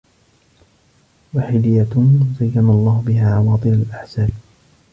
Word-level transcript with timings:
وَحِلْيَةٌ 1.33 1.91
زَيَّنَ 2.39 2.59
اللَّهُ 2.69 3.03
بِهَا 3.07 3.35
عَوَاطِلَ 3.35 3.69
الْأَحْسَابِ 3.69 4.29